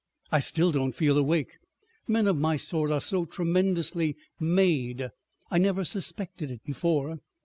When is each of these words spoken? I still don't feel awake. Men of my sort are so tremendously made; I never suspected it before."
I 0.31 0.39
still 0.39 0.71
don't 0.71 0.93
feel 0.95 1.15
awake. 1.19 1.59
Men 2.07 2.25
of 2.25 2.35
my 2.35 2.55
sort 2.55 2.89
are 2.89 2.99
so 2.99 3.23
tremendously 3.25 4.17
made; 4.39 5.11
I 5.51 5.59
never 5.59 5.83
suspected 5.83 6.49
it 6.49 6.63
before." 6.63 7.19